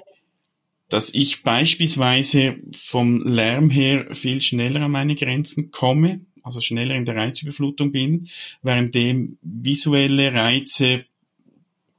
Dass 0.90 1.12
ich 1.12 1.42
beispielsweise 1.42 2.58
vom 2.76 3.20
Lärm 3.20 3.72
her 3.72 4.16
viel 4.16 4.42
schneller 4.42 4.82
an 4.82 4.92
meine 4.92 5.16
Grenzen 5.16 5.72
komme, 5.72 6.22
also 6.44 6.62
schneller 6.62 6.94
in 6.94 7.06
der 7.06 7.16
Reizüberflutung 7.16 7.92
bin, 7.92 8.28
währenddem 8.62 9.40
visuelle 9.42 10.34
Reize 10.34 11.06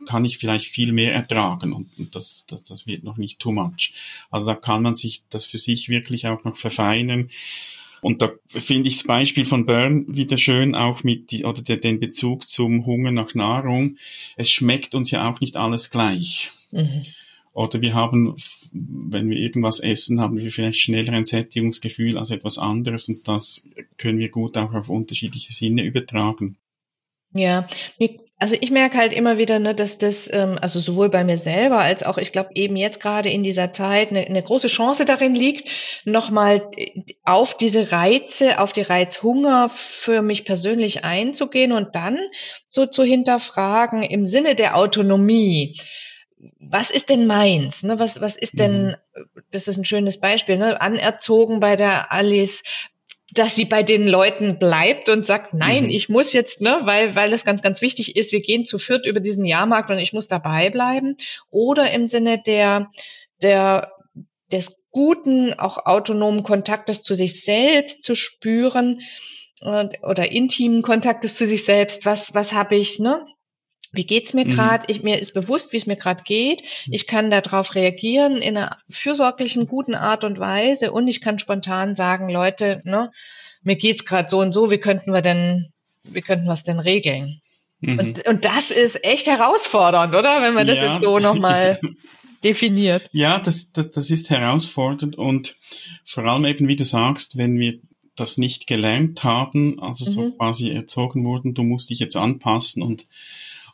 kann 0.04 0.24
ich 0.24 0.38
vielleicht 0.38 0.66
viel 0.66 0.92
mehr 0.92 1.14
ertragen 1.14 1.72
und, 1.72 1.88
das, 2.14 2.44
das, 2.46 2.62
das 2.64 2.86
wird 2.86 3.04
noch 3.04 3.16
nicht 3.16 3.38
too 3.38 3.52
much. 3.52 3.92
Also 4.30 4.46
da 4.46 4.54
kann 4.54 4.82
man 4.82 4.94
sich 4.94 5.22
das 5.30 5.44
für 5.44 5.58
sich 5.58 5.88
wirklich 5.88 6.26
auch 6.26 6.44
noch 6.44 6.56
verfeinern. 6.56 7.30
Und 8.00 8.20
da 8.20 8.32
finde 8.48 8.88
ich 8.88 8.98
das 8.98 9.06
Beispiel 9.06 9.46
von 9.46 9.64
Bern 9.64 10.04
wieder 10.08 10.36
schön, 10.36 10.74
auch 10.74 11.04
mit 11.04 11.30
die, 11.30 11.44
oder 11.44 11.62
den 11.62 12.00
Bezug 12.00 12.46
zum 12.46 12.84
Hunger 12.84 13.12
nach 13.12 13.34
Nahrung. 13.34 13.96
Es 14.36 14.50
schmeckt 14.50 14.94
uns 14.94 15.10
ja 15.10 15.30
auch 15.30 15.40
nicht 15.40 15.56
alles 15.56 15.90
gleich. 15.90 16.50
Mhm. 16.70 17.04
Oder 17.54 17.80
wir 17.80 17.94
haben, 17.94 18.34
wenn 18.72 19.30
wir 19.30 19.38
irgendwas 19.38 19.78
essen, 19.78 20.20
haben 20.20 20.36
wir 20.36 20.50
vielleicht 20.50 20.80
schneller 20.80 21.12
ein 21.12 21.24
Sättigungsgefühl 21.24 22.18
als 22.18 22.30
etwas 22.30 22.58
anderes 22.58 23.08
und 23.08 23.26
das 23.28 23.66
können 23.96 24.18
wir 24.18 24.28
gut 24.28 24.58
auch 24.58 24.74
auf 24.74 24.88
unterschiedliche 24.88 25.52
Sinne 25.52 25.84
übertragen. 25.84 26.56
Ja, 27.32 27.68
also 28.44 28.56
ich 28.60 28.70
merke 28.70 28.98
halt 28.98 29.14
immer 29.14 29.38
wieder, 29.38 29.58
ne, 29.58 29.74
dass 29.74 29.96
das, 29.96 30.28
ähm, 30.30 30.58
also 30.60 30.78
sowohl 30.78 31.08
bei 31.08 31.24
mir 31.24 31.38
selber 31.38 31.78
als 31.78 32.02
auch, 32.02 32.18
ich 32.18 32.30
glaube, 32.30 32.50
eben 32.54 32.76
jetzt 32.76 33.00
gerade 33.00 33.30
in 33.30 33.42
dieser 33.42 33.72
Zeit 33.72 34.10
eine, 34.10 34.20
eine 34.20 34.42
große 34.42 34.66
Chance 34.66 35.06
darin 35.06 35.34
liegt, 35.34 35.66
nochmal 36.04 36.68
äh, 36.76 36.90
auf 37.22 37.56
diese 37.56 37.90
Reize, 37.90 38.58
auf 38.58 38.74
die 38.74 38.82
Reizhunger 38.82 39.70
für 39.70 40.20
mich 40.20 40.44
persönlich 40.44 41.04
einzugehen 41.04 41.72
und 41.72 41.94
dann 41.94 42.18
so 42.68 42.84
zu 42.84 43.02
hinterfragen 43.02 44.02
im 44.02 44.26
Sinne 44.26 44.54
der 44.54 44.76
Autonomie 44.76 45.80
was 46.60 46.90
ist 46.90 47.08
denn 47.08 47.26
meins? 47.26 47.82
Ne? 47.82 47.98
Was, 47.98 48.20
was 48.20 48.36
ist 48.36 48.58
denn, 48.58 48.88
mhm. 49.14 49.40
das 49.50 49.66
ist 49.66 49.78
ein 49.78 49.84
schönes 49.86 50.20
Beispiel, 50.20 50.58
ne? 50.58 50.78
anerzogen 50.78 51.58
bei 51.58 51.74
der 51.76 52.12
Alice, 52.12 52.62
dass 53.34 53.56
sie 53.56 53.64
bei 53.64 53.82
den 53.82 54.06
Leuten 54.06 54.58
bleibt 54.58 55.08
und 55.08 55.26
sagt, 55.26 55.54
nein, 55.54 55.84
mhm. 55.84 55.90
ich 55.90 56.08
muss 56.08 56.32
jetzt, 56.32 56.60
ne, 56.60 56.80
weil, 56.84 57.14
weil 57.16 57.32
es 57.32 57.44
ganz, 57.44 57.62
ganz 57.62 57.80
wichtig 57.80 58.16
ist, 58.16 58.32
wir 58.32 58.40
gehen 58.40 58.64
zu 58.64 58.78
viert 58.78 59.06
über 59.06 59.20
diesen 59.20 59.44
Jahrmarkt 59.44 59.90
und 59.90 59.98
ich 59.98 60.12
muss 60.12 60.28
dabei 60.28 60.70
bleiben. 60.70 61.16
Oder 61.50 61.90
im 61.90 62.06
Sinne 62.06 62.40
der, 62.40 62.90
der, 63.42 63.92
des 64.52 64.76
guten, 64.90 65.52
auch 65.54 65.84
autonomen 65.84 66.44
Kontaktes 66.44 67.02
zu 67.02 67.14
sich 67.14 67.44
selbst 67.44 68.02
zu 68.02 68.14
spüren, 68.14 69.00
äh, 69.60 69.88
oder 70.02 70.30
intimen 70.30 70.82
Kontaktes 70.82 71.34
zu 71.34 71.46
sich 71.46 71.64
selbst. 71.64 72.06
Was, 72.06 72.34
was 72.34 72.52
habe 72.52 72.76
ich, 72.76 72.98
ne? 72.98 73.26
Wie 73.94 74.04
geht's 74.04 74.34
mir 74.34 74.44
gerade? 74.44 74.92
Mhm. 74.92 75.00
Mir 75.02 75.18
ist 75.18 75.34
bewusst, 75.34 75.72
wie 75.72 75.76
es 75.76 75.86
mir 75.86 75.96
gerade 75.96 76.22
geht. 76.24 76.62
Ich 76.86 77.06
kann 77.06 77.30
darauf 77.30 77.74
reagieren 77.74 78.36
in 78.36 78.56
einer 78.56 78.76
fürsorglichen, 78.90 79.66
guten 79.66 79.94
Art 79.94 80.24
und 80.24 80.38
Weise 80.38 80.92
und 80.92 81.08
ich 81.08 81.20
kann 81.20 81.38
spontan 81.38 81.96
sagen, 81.96 82.28
Leute, 82.28 82.82
ne, 82.84 83.10
mir 83.62 83.76
geht's 83.76 84.04
gerade 84.04 84.28
so 84.28 84.40
und 84.40 84.52
so. 84.52 84.70
Wie 84.70 84.78
könnten 84.78 85.12
wir 85.12 85.22
denn, 85.22 85.72
wie 86.02 86.20
könnten 86.20 86.46
wir 86.46 86.52
es 86.52 86.64
denn 86.64 86.80
regeln? 86.80 87.40
Mhm. 87.80 87.98
Und, 87.98 88.26
und 88.26 88.44
das 88.44 88.70
ist 88.70 89.04
echt 89.04 89.26
herausfordernd, 89.26 90.14
oder? 90.14 90.42
Wenn 90.42 90.54
man 90.54 90.66
das 90.66 90.78
ja. 90.78 90.94
jetzt 90.94 91.04
so 91.04 91.18
nochmal 91.18 91.80
definiert. 92.44 93.08
Ja, 93.12 93.38
das, 93.38 93.72
das, 93.72 93.90
das 93.90 94.10
ist 94.10 94.30
herausfordernd 94.30 95.16
und 95.16 95.56
vor 96.04 96.24
allem 96.24 96.44
eben, 96.44 96.68
wie 96.68 96.76
du 96.76 96.84
sagst, 96.84 97.36
wenn 97.36 97.58
wir 97.58 97.80
das 98.16 98.38
nicht 98.38 98.66
gelernt 98.66 99.24
haben, 99.24 99.80
also 99.80 100.04
so 100.04 100.22
mhm. 100.22 100.36
quasi 100.36 100.70
erzogen 100.70 101.24
wurden, 101.24 101.54
du 101.54 101.62
musst 101.64 101.90
dich 101.90 101.98
jetzt 101.98 102.16
anpassen 102.16 102.82
und 102.82 103.06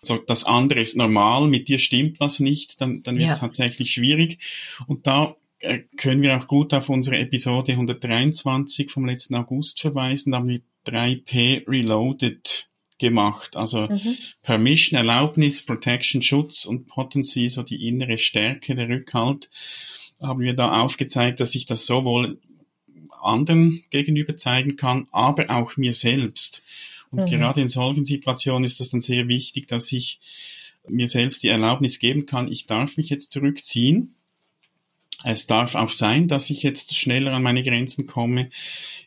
so, 0.02 0.16
das 0.16 0.44
andere 0.44 0.80
ist 0.80 0.96
normal, 0.96 1.48
mit 1.48 1.68
dir 1.68 1.78
stimmt 1.78 2.20
was 2.20 2.40
nicht, 2.40 2.80
dann, 2.80 3.02
dann 3.02 3.18
wird 3.18 3.30
es 3.30 3.36
ja. 3.36 3.40
tatsächlich 3.40 3.92
schwierig. 3.92 4.38
Und 4.86 5.06
da 5.06 5.36
äh, 5.60 5.80
können 5.96 6.22
wir 6.22 6.38
auch 6.38 6.46
gut 6.46 6.72
auf 6.72 6.88
unsere 6.88 7.18
Episode 7.18 7.72
123 7.72 8.90
vom 8.90 9.06
letzten 9.06 9.34
August 9.34 9.80
verweisen. 9.80 10.32
Da 10.32 10.38
haben 10.38 10.48
wir 10.48 10.60
3P 10.86 11.68
Reloaded 11.68 12.70
gemacht. 12.98 13.56
Also 13.56 13.88
mhm. 13.88 14.16
Permission, 14.42 14.96
Erlaubnis, 14.96 15.64
Protection, 15.64 16.22
Schutz 16.22 16.64
und 16.64 16.86
Potency, 16.86 17.48
so 17.48 17.62
die 17.62 17.88
innere 17.88 18.18
Stärke, 18.18 18.74
der 18.74 18.88
Rückhalt, 18.88 19.50
haben 20.20 20.40
wir 20.40 20.54
da 20.54 20.80
aufgezeigt, 20.82 21.40
dass 21.40 21.54
ich 21.54 21.66
das 21.66 21.86
sowohl 21.86 22.38
anderen 23.20 23.84
gegenüber 23.90 24.36
zeigen 24.36 24.76
kann, 24.76 25.08
aber 25.10 25.50
auch 25.50 25.76
mir 25.76 25.94
selbst. 25.94 26.62
Und 27.10 27.20
mhm. 27.20 27.26
gerade 27.26 27.60
in 27.60 27.68
solchen 27.68 28.04
Situationen 28.04 28.64
ist 28.64 28.80
das 28.80 28.90
dann 28.90 29.00
sehr 29.00 29.28
wichtig, 29.28 29.66
dass 29.66 29.90
ich 29.92 30.20
mir 30.88 31.08
selbst 31.08 31.42
die 31.42 31.48
Erlaubnis 31.48 31.98
geben 31.98 32.26
kann, 32.26 32.50
ich 32.50 32.66
darf 32.66 32.96
mich 32.96 33.10
jetzt 33.10 33.32
zurückziehen. 33.32 34.14
Es 35.24 35.46
darf 35.46 35.74
auch 35.74 35.90
sein, 35.90 36.28
dass 36.28 36.50
ich 36.50 36.62
jetzt 36.62 36.96
schneller 36.96 37.32
an 37.32 37.42
meine 37.42 37.62
Grenzen 37.62 38.06
komme. 38.06 38.50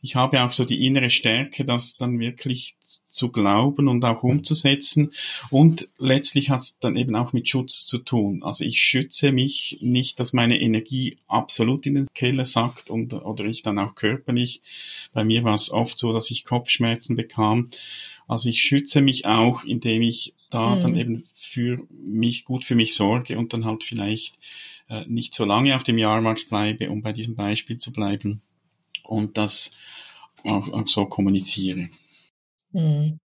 Ich 0.01 0.15
habe 0.15 0.43
auch 0.43 0.51
so 0.51 0.65
die 0.65 0.85
innere 0.85 1.09
Stärke, 1.09 1.65
das 1.65 1.95
dann 1.95 2.19
wirklich 2.19 2.75
zu 3.07 3.29
glauben 3.29 3.87
und 3.87 4.03
auch 4.03 4.23
umzusetzen. 4.23 5.13
Und 5.49 5.87
letztlich 5.97 6.49
hat 6.49 6.61
es 6.61 6.79
dann 6.79 6.97
eben 6.97 7.15
auch 7.15 7.31
mit 7.31 7.47
Schutz 7.47 7.85
zu 7.85 7.99
tun. 7.99 8.43
Also 8.43 8.63
ich 8.63 8.81
schütze 8.81 9.31
mich 9.31 9.77
nicht, 9.81 10.19
dass 10.19 10.33
meine 10.33 10.59
Energie 10.59 11.17
absolut 11.27 11.85
in 11.85 11.95
den 11.95 12.07
Keller 12.13 12.45
sackt 12.45 12.89
und, 12.89 13.13
oder 13.13 13.45
ich 13.45 13.61
dann 13.61 13.79
auch 13.79 13.95
körperlich. 13.95 14.61
Bei 15.13 15.23
mir 15.23 15.43
war 15.43 15.55
es 15.55 15.71
oft 15.71 15.97
so, 15.97 16.11
dass 16.11 16.31
ich 16.31 16.43
Kopfschmerzen 16.43 17.15
bekam. 17.15 17.69
Also 18.27 18.49
ich 18.49 18.61
schütze 18.61 19.01
mich 19.01 19.25
auch, 19.25 19.63
indem 19.63 20.01
ich 20.01 20.33
da 20.49 20.75
mhm. 20.75 20.81
dann 20.81 20.97
eben 20.97 21.23
für 21.33 21.87
mich 21.89 22.45
gut 22.45 22.63
für 22.63 22.75
mich 22.75 22.95
sorge 22.95 23.37
und 23.37 23.53
dann 23.53 23.65
halt 23.65 23.83
vielleicht 23.83 24.35
nicht 25.07 25.35
so 25.35 25.45
lange 25.45 25.75
auf 25.75 25.83
dem 25.83 25.97
Jahrmarkt 25.97 26.49
bleibe, 26.49 26.89
um 26.89 27.01
bei 27.01 27.13
diesem 27.13 27.35
Beispiel 27.35 27.77
zu 27.77 27.91
bleiben 27.91 28.41
und 29.03 29.37
das 29.37 29.77
auch, 30.43 30.67
auch 30.69 30.87
so 30.87 31.05
kommuniziere. 31.05 31.89
Mhm. 32.71 33.19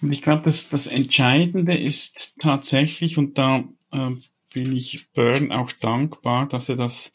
Und 0.00 0.12
ich 0.12 0.22
glaube, 0.22 0.42
dass 0.42 0.68
das 0.68 0.86
Entscheidende 0.86 1.76
ist 1.76 2.34
tatsächlich, 2.38 3.18
und 3.18 3.38
da 3.38 3.64
äh, 3.92 4.10
bin 4.52 4.74
ich 4.74 5.10
Byrne 5.12 5.58
auch 5.58 5.72
dankbar, 5.72 6.48
dass 6.48 6.68
er 6.68 6.76
das 6.76 7.12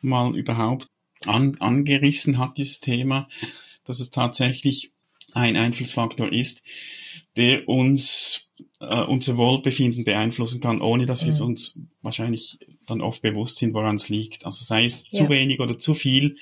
mal 0.00 0.36
überhaupt 0.36 0.88
an, 1.26 1.56
angerissen 1.60 2.38
hat, 2.38 2.58
dieses 2.58 2.80
Thema, 2.80 3.28
dass 3.84 4.00
es 4.00 4.10
tatsächlich 4.10 4.92
ein 5.32 5.56
Einflussfaktor 5.56 6.32
ist, 6.32 6.62
der 7.36 7.68
uns 7.68 8.48
äh, 8.80 9.02
unser 9.02 9.36
Wohlbefinden 9.36 10.04
beeinflussen 10.04 10.60
kann, 10.60 10.80
ohne 10.80 11.06
dass 11.06 11.22
mhm. 11.22 11.26
wir 11.28 11.44
uns 11.44 11.80
wahrscheinlich 12.02 12.58
dann 12.86 13.00
oft 13.00 13.22
bewusst 13.22 13.56
sind, 13.56 13.74
woran 13.74 13.96
es 13.96 14.08
liegt. 14.08 14.44
Also 14.44 14.64
sei 14.64 14.84
es 14.84 15.06
ja. 15.10 15.20
zu 15.20 15.28
wenig 15.28 15.60
oder 15.60 15.78
zu 15.78 15.94
viel. 15.94 16.36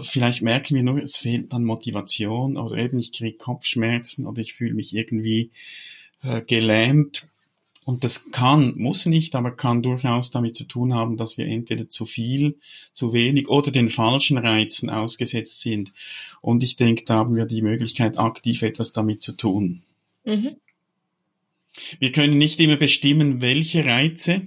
Vielleicht 0.00 0.42
merken 0.42 0.76
wir 0.76 0.82
nur, 0.82 1.02
es 1.02 1.16
fehlt 1.16 1.52
dann 1.52 1.64
Motivation 1.64 2.56
oder 2.56 2.76
eben 2.76 2.98
ich 3.00 3.12
kriege 3.12 3.36
Kopfschmerzen 3.36 4.26
oder 4.26 4.40
ich 4.40 4.54
fühle 4.54 4.74
mich 4.74 4.94
irgendwie 4.94 5.50
äh, 6.22 6.42
gelähmt. 6.42 7.26
Und 7.84 8.04
das 8.04 8.30
kann, 8.30 8.74
muss 8.76 9.06
nicht, 9.06 9.34
aber 9.34 9.50
kann 9.50 9.82
durchaus 9.82 10.30
damit 10.30 10.54
zu 10.54 10.64
tun 10.64 10.92
haben, 10.92 11.16
dass 11.16 11.38
wir 11.38 11.46
entweder 11.46 11.88
zu 11.88 12.04
viel, 12.04 12.58
zu 12.92 13.14
wenig 13.14 13.48
oder 13.48 13.70
den 13.70 13.88
falschen 13.88 14.36
Reizen 14.36 14.90
ausgesetzt 14.90 15.62
sind. 15.62 15.94
Und 16.42 16.62
ich 16.62 16.76
denke, 16.76 17.04
da 17.06 17.14
haben 17.14 17.34
wir 17.34 17.46
die 17.46 17.62
Möglichkeit, 17.62 18.18
aktiv 18.18 18.60
etwas 18.60 18.92
damit 18.92 19.22
zu 19.22 19.32
tun. 19.32 19.82
Mhm. 20.24 20.56
Wir 21.98 22.12
können 22.12 22.38
nicht 22.38 22.60
immer 22.60 22.76
bestimmen, 22.76 23.40
welche 23.40 23.84
Reize 23.84 24.42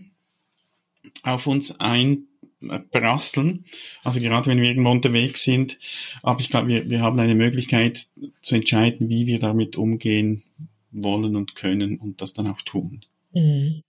auf 1.23 1.47
uns 1.47 1.79
einprasseln. 1.79 3.65
Also 4.03 4.19
gerade 4.19 4.49
wenn 4.49 4.61
wir 4.61 4.69
irgendwo 4.69 4.91
unterwegs 4.91 5.43
sind. 5.43 5.77
Aber 6.23 6.39
ich 6.39 6.49
glaube, 6.49 6.67
wir, 6.67 6.89
wir 6.89 7.01
haben 7.01 7.19
eine 7.19 7.35
Möglichkeit 7.35 8.07
zu 8.41 8.55
entscheiden, 8.55 9.09
wie 9.09 9.27
wir 9.27 9.39
damit 9.39 9.77
umgehen 9.77 10.43
wollen 10.91 11.35
und 11.35 11.55
können 11.55 11.97
und 11.97 12.21
das 12.21 12.33
dann 12.33 12.47
auch 12.47 12.61
tun. 12.61 13.01
Mhm. 13.33 13.83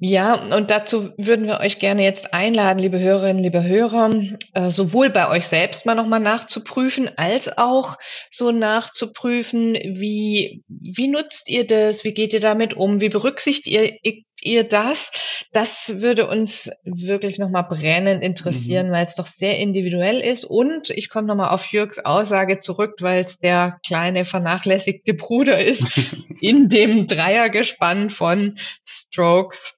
Ja, 0.00 0.34
und 0.34 0.70
dazu 0.70 1.10
würden 1.16 1.48
wir 1.48 1.58
euch 1.58 1.80
gerne 1.80 2.04
jetzt 2.04 2.32
einladen, 2.32 2.78
liebe 2.78 3.00
Hörerinnen, 3.00 3.42
liebe 3.42 3.64
Hörer, 3.64 4.12
äh, 4.54 4.70
sowohl 4.70 5.10
bei 5.10 5.28
euch 5.28 5.48
selbst 5.48 5.86
mal 5.86 5.96
nochmal 5.96 6.20
nachzuprüfen, 6.20 7.10
als 7.16 7.48
auch 7.58 7.96
so 8.30 8.52
nachzuprüfen, 8.52 9.74
wie, 9.74 10.62
wie 10.68 11.08
nutzt 11.08 11.48
ihr 11.48 11.66
das, 11.66 12.04
wie 12.04 12.14
geht 12.14 12.32
ihr 12.32 12.38
damit 12.38 12.74
um, 12.74 13.00
wie 13.00 13.08
berücksichtigt 13.08 13.66
ihr, 13.66 13.98
ihr 14.40 14.62
das? 14.62 15.10
Das 15.52 15.88
würde 15.88 16.28
uns 16.28 16.70
wirklich 16.84 17.38
nochmal 17.38 17.64
brennend 17.64 18.22
interessieren, 18.22 18.88
mhm. 18.88 18.92
weil 18.92 19.06
es 19.06 19.16
doch 19.16 19.26
sehr 19.26 19.58
individuell 19.58 20.20
ist. 20.20 20.44
Und 20.44 20.90
ich 20.90 21.08
komme 21.08 21.26
nochmal 21.26 21.48
auf 21.48 21.72
Jürgs 21.72 21.98
Aussage 21.98 22.58
zurück, 22.58 22.94
weil 23.00 23.24
es 23.24 23.38
der 23.38 23.80
kleine 23.84 24.24
vernachlässigte 24.24 25.14
Bruder 25.14 25.58
ist 25.60 25.84
in 26.40 26.68
dem 26.68 27.08
Dreiergespann 27.08 28.10
von 28.10 28.58
Strokes 28.84 29.77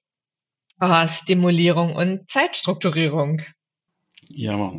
Ah, 0.81 1.07
Stimulierung 1.07 1.95
und 1.95 2.27
Zeitstrukturierung. 2.27 3.43
Ja, 4.29 4.73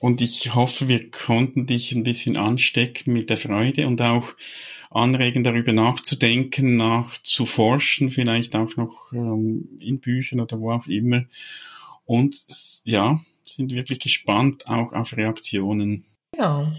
und 0.00 0.22
ich 0.22 0.54
hoffe, 0.54 0.88
wir 0.88 1.10
konnten 1.10 1.66
dich 1.66 1.92
ein 1.92 2.02
bisschen 2.02 2.38
anstecken 2.38 3.12
mit 3.12 3.28
der 3.28 3.36
Freude 3.36 3.86
und 3.86 4.00
auch 4.00 4.32
anregen, 4.90 5.44
darüber 5.44 5.74
nachzudenken, 5.74 6.76
nachzuforschen, 6.76 8.08
vielleicht 8.08 8.56
auch 8.56 8.74
noch 8.76 9.12
ähm, 9.12 9.76
in 9.80 10.00
Büchern 10.00 10.40
oder 10.40 10.58
wo 10.58 10.70
auch 10.70 10.86
immer. 10.86 11.24
Und 12.06 12.46
ja, 12.84 13.20
sind 13.44 13.70
wirklich 13.72 14.00
gespannt 14.00 14.66
auch 14.66 14.94
auf 14.94 15.14
Reaktionen. 15.14 16.06
Ja, 16.34 16.72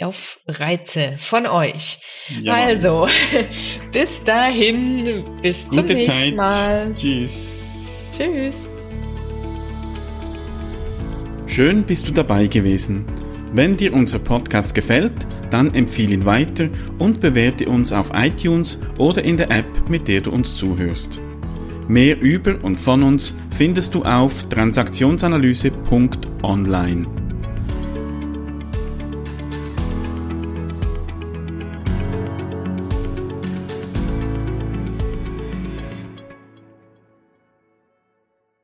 auf 0.00 0.38
Reize 0.46 1.16
von 1.18 1.46
euch. 1.46 1.98
Ja. 2.40 2.54
Also, 2.54 3.08
bis 3.92 4.22
dahin, 4.24 5.24
bis 5.42 5.64
Gute 5.68 5.86
zum 5.86 5.96
nächsten 5.96 6.12
Zeit. 6.12 6.34
Mal. 6.34 6.94
Tschüss. 6.96 8.14
Tschüss. 8.16 8.54
Schön 11.46 11.82
bist 11.82 12.08
du 12.08 12.12
dabei 12.12 12.46
gewesen. 12.46 13.04
Wenn 13.52 13.76
dir 13.76 13.92
unser 13.94 14.18
Podcast 14.18 14.74
gefällt, 14.74 15.14
dann 15.50 15.74
empfehle 15.74 16.14
ihn 16.14 16.24
weiter 16.26 16.68
und 16.98 17.20
bewerte 17.20 17.66
uns 17.68 17.92
auf 17.92 18.10
iTunes 18.14 18.80
oder 18.98 19.24
in 19.24 19.38
der 19.38 19.50
App, 19.50 19.88
mit 19.88 20.06
der 20.06 20.20
du 20.20 20.30
uns 20.30 20.54
zuhörst. 20.56 21.20
Mehr 21.88 22.20
über 22.20 22.62
und 22.62 22.78
von 22.78 23.02
uns 23.02 23.36
findest 23.56 23.94
du 23.94 24.04
auf 24.04 24.46
transaktionsanalyse.online. 24.50 27.17